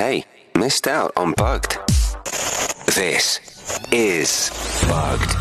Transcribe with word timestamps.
Hey, 0.00 0.24
missed 0.56 0.88
out 0.88 1.12
on 1.14 1.34
Bugged. 1.34 1.76
This 2.96 3.38
is 3.92 4.50
Bugged. 4.88 5.36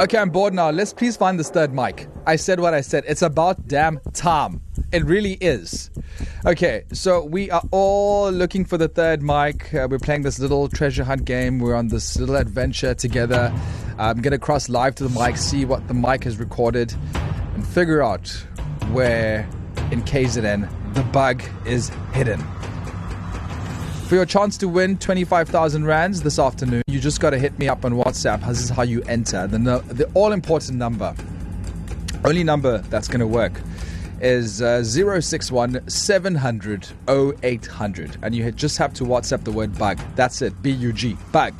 Okay, 0.00 0.16
I'm 0.16 0.30
bored 0.30 0.54
now. 0.54 0.70
Let's 0.70 0.94
please 0.94 1.14
find 1.14 1.38
this 1.38 1.50
third 1.50 1.74
mic. 1.74 2.08
I 2.26 2.36
said 2.36 2.60
what 2.60 2.72
I 2.72 2.80
said. 2.80 3.04
It's 3.06 3.20
about 3.20 3.68
damn 3.68 4.00
time. 4.14 4.62
It 4.90 5.04
really 5.04 5.34
is. 5.34 5.90
Okay, 6.46 6.84
so 6.94 7.22
we 7.22 7.50
are 7.50 7.62
all 7.72 8.30
looking 8.30 8.64
for 8.64 8.78
the 8.78 8.88
third 8.88 9.20
mic. 9.22 9.74
Uh, 9.74 9.86
we're 9.90 9.98
playing 9.98 10.22
this 10.22 10.38
little 10.38 10.66
treasure 10.70 11.04
hunt 11.04 11.26
game. 11.26 11.58
We're 11.58 11.74
on 11.74 11.88
this 11.88 12.16
little 12.16 12.36
adventure 12.36 12.94
together. 12.94 13.52
I'm 13.98 14.22
going 14.22 14.32
to 14.32 14.38
cross 14.38 14.70
live 14.70 14.94
to 14.94 15.06
the 15.06 15.20
mic, 15.20 15.36
see 15.36 15.66
what 15.66 15.88
the 15.88 15.94
mic 15.94 16.24
has 16.24 16.38
recorded, 16.38 16.94
and 17.52 17.66
figure 17.66 18.02
out 18.02 18.30
where 18.92 19.40
in 19.90 20.00
KZN 20.00 20.94
the 20.94 21.02
bug 21.02 21.42
is 21.66 21.90
hidden. 22.14 22.42
For 24.08 24.16
your 24.16 24.26
chance 24.26 24.58
to 24.58 24.68
win 24.68 24.98
25,000 24.98 25.86
rands 25.86 26.20
this 26.20 26.38
afternoon, 26.38 26.82
you 26.88 27.00
just 27.00 27.20
got 27.20 27.30
to 27.30 27.38
hit 27.38 27.58
me 27.58 27.68
up 27.68 27.86
on 27.86 27.94
WhatsApp. 27.94 28.46
This 28.46 28.60
is 28.60 28.68
how 28.68 28.82
you 28.82 29.02
enter 29.04 29.46
the, 29.46 29.58
the 29.58 30.10
all 30.12 30.32
important 30.32 30.76
number. 30.76 31.14
Only 32.22 32.44
number 32.44 32.78
that's 32.90 33.08
going 33.08 33.20
to 33.20 33.26
work 33.26 33.58
is 34.20 34.60
uh, 34.60 34.84
061 34.84 35.88
700 35.88 36.88
0800. 37.08 38.18
And 38.22 38.34
you 38.34 38.52
just 38.52 38.76
have 38.76 38.92
to 38.94 39.04
WhatsApp 39.04 39.42
the 39.42 39.52
word 39.52 39.76
bug. 39.78 39.98
That's 40.16 40.42
it. 40.42 40.60
B 40.62 40.70
U 40.70 40.92
G. 40.92 41.16
Bug. 41.32 41.56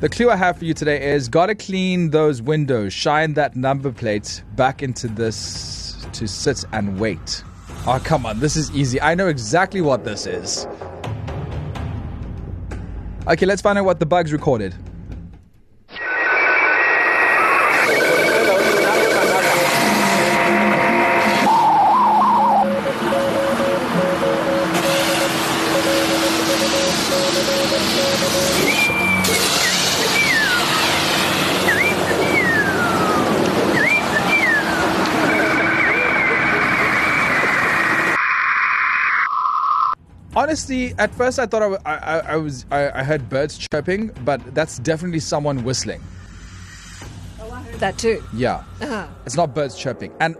The 0.00 0.08
clue 0.08 0.30
I 0.30 0.36
have 0.36 0.56
for 0.56 0.64
you 0.64 0.72
today 0.72 1.12
is 1.12 1.28
gotta 1.28 1.54
clean 1.54 2.10
those 2.10 2.40
windows, 2.40 2.92
shine 2.92 3.34
that 3.34 3.56
number 3.56 3.92
plate 3.92 4.42
back 4.54 4.82
into 4.82 5.08
this 5.08 5.96
to 6.12 6.26
sit 6.26 6.64
and 6.72 6.98
wait. 6.98 7.42
Oh, 7.90 7.98
come 8.04 8.26
on, 8.26 8.38
this 8.38 8.54
is 8.54 8.70
easy. 8.72 9.00
I 9.00 9.14
know 9.14 9.28
exactly 9.28 9.80
what 9.80 10.04
this 10.04 10.26
is. 10.26 10.66
Okay, 13.26 13.46
let's 13.46 13.62
find 13.62 13.78
out 13.78 13.86
what 13.86 13.98
the 13.98 14.04
bugs 14.04 14.30
recorded. 14.30 14.74
Honestly, 40.36 40.94
at 40.98 41.14
first 41.14 41.38
I 41.38 41.46
thought 41.46 41.80
I, 41.84 41.94
I, 41.94 42.18
I, 42.20 42.36
was 42.36 42.64
I, 42.70 42.90
I 43.00 43.02
heard 43.02 43.28
birds 43.28 43.58
chirping, 43.58 44.08
but 44.24 44.40
that's 44.54 44.78
definitely 44.78 45.20
someone 45.20 45.64
whistling. 45.64 46.00
I 47.40 47.62
heard 47.62 47.80
That 47.80 47.98
too. 47.98 48.22
Yeah, 48.34 48.62
Uh-huh. 48.80 49.06
it's 49.26 49.36
not 49.36 49.54
birds 49.54 49.76
chirping. 49.76 50.12
And 50.20 50.36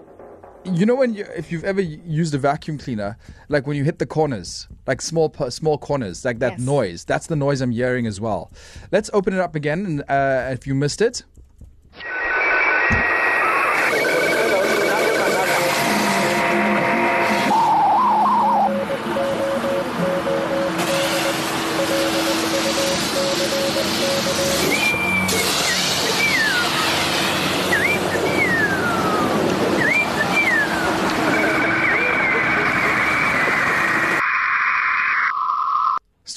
you 0.64 0.84
know 0.84 0.95
when 0.95 1.14
you 1.14 1.25
if 1.34 1.50
you've 1.50 1.64
ever 1.64 1.80
used 1.80 2.34
a 2.34 2.39
vacuum 2.39 2.77
cleaner, 2.78 3.17
like 3.48 3.67
when 3.67 3.77
you 3.77 3.84
hit 3.84 3.98
the 3.98 4.06
corners, 4.06 4.69
like 4.86 5.00
small 5.00 5.33
small 5.48 5.78
corners, 5.78 6.25
like 6.25 6.39
that 6.41 6.52
Yes. 6.58 6.61
noise. 6.61 7.05
That's 7.05 7.27
the 7.27 7.36
noise 7.36 7.61
I'm 7.62 7.70
hearing 7.70 8.06
as 8.06 8.20
well. 8.20 8.50
Let's 8.92 9.08
open 9.14 9.33
it 9.33 9.41
up 9.41 9.55
again. 9.55 9.86
And 9.86 10.00
uh, 10.08 10.50
if 10.52 10.67
you 10.67 10.75
missed 10.75 11.00
it, 11.00 11.23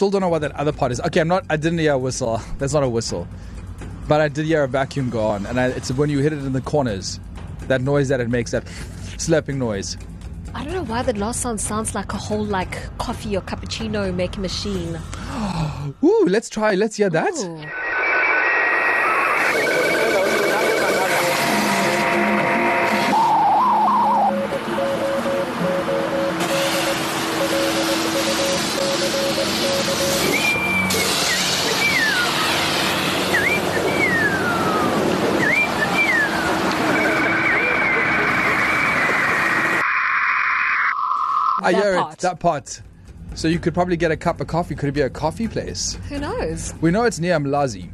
still 0.01 0.09
don't 0.09 0.21
know 0.21 0.29
what 0.29 0.41
that 0.41 0.51
other 0.53 0.71
part 0.71 0.91
is. 0.91 0.99
Okay, 1.01 1.19
I'm 1.19 1.27
not. 1.27 1.45
I 1.47 1.57
didn't 1.57 1.77
hear 1.77 1.93
a 1.93 1.97
whistle. 1.97 2.41
That's 2.57 2.73
not 2.73 2.81
a 2.81 2.89
whistle, 2.89 3.27
but 4.07 4.19
I 4.19 4.29
did 4.29 4.47
hear 4.47 4.63
a 4.63 4.67
vacuum 4.67 5.11
go 5.11 5.21
on, 5.21 5.45
and 5.45 5.59
I, 5.59 5.67
it's 5.67 5.91
when 5.91 6.09
you 6.09 6.17
hit 6.17 6.33
it 6.33 6.39
in 6.39 6.53
the 6.53 6.61
corners, 6.61 7.19
that 7.67 7.81
noise 7.81 8.07
that 8.07 8.19
it 8.19 8.27
makes, 8.27 8.49
that 8.49 8.67
slapping 9.19 9.59
noise. 9.59 9.97
I 10.55 10.63
don't 10.65 10.73
know 10.73 10.85
why 10.85 11.03
the 11.03 11.13
last 11.13 11.41
sound 11.41 11.61
sounds 11.61 11.93
like 11.93 12.13
a 12.13 12.17
whole 12.17 12.43
like 12.43 12.97
coffee 12.97 13.37
or 13.37 13.41
cappuccino 13.41 14.11
making 14.11 14.41
machine. 14.41 14.99
Ooh, 16.03 16.25
let's 16.27 16.49
try. 16.49 16.75
Let's 16.75 16.95
hear 16.97 17.09
that. 17.09 17.33
Ooh. 17.35 17.65
I 41.63 41.73
That 41.73 41.83
hear 41.83 41.95
part. 41.95 42.13
it. 42.13 42.19
That 42.21 42.39
part. 42.39 42.81
So 43.33 43.47
you 43.47 43.59
could 43.59 43.73
probably 43.73 43.97
get 43.97 44.11
a 44.11 44.17
cup 44.17 44.41
of 44.41 44.47
coffee. 44.47 44.75
Could 44.75 44.89
it 44.89 44.93
be 44.93 45.01
a 45.01 45.09
coffee 45.09 45.47
place? 45.47 45.97
Who 46.09 46.19
knows? 46.19 46.73
We 46.81 46.91
know 46.91 47.03
it's 47.03 47.19
near 47.19 47.37
Mlazi. 47.37 47.91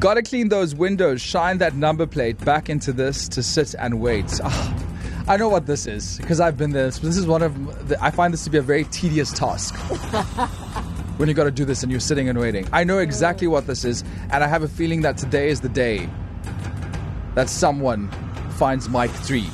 Gotta 0.00 0.22
clean 0.22 0.48
those 0.48 0.74
windows, 0.74 1.20
shine 1.20 1.58
that 1.58 1.74
number 1.74 2.06
plate 2.06 2.42
back 2.44 2.68
into 2.68 2.92
this 2.92 3.28
to 3.28 3.42
sit 3.42 3.74
and 3.78 4.00
wait. 4.00 4.40
Ah, 4.42 4.84
I 5.26 5.36
know 5.36 5.48
what 5.48 5.66
this 5.66 5.86
is 5.86 6.18
because 6.18 6.40
I've 6.40 6.56
been 6.56 6.72
there. 6.72 6.90
This 6.90 7.16
is 7.16 7.26
one 7.26 7.42
of 7.42 7.88
the, 7.88 8.02
I 8.02 8.10
find 8.10 8.32
this 8.32 8.44
to 8.44 8.50
be 8.50 8.58
a 8.58 8.62
very 8.62 8.84
tedious 8.84 9.32
task. 9.32 9.74
when 11.16 11.28
you 11.28 11.34
got 11.34 11.44
to 11.44 11.50
do 11.50 11.64
this 11.64 11.82
and 11.82 11.92
you're 11.92 12.00
sitting 12.00 12.28
and 12.28 12.38
waiting. 12.38 12.68
I 12.72 12.84
know 12.84 12.98
exactly 12.98 13.46
what 13.46 13.66
this 13.66 13.84
is, 13.84 14.02
and 14.30 14.42
I 14.42 14.48
have 14.48 14.62
a 14.62 14.68
feeling 14.68 15.02
that 15.02 15.16
today 15.16 15.48
is 15.48 15.60
the 15.60 15.68
day 15.68 16.08
that 17.34 17.48
someone 17.48 18.10
finds 18.56 18.88
Mic 18.88 19.10
3. 19.10 19.48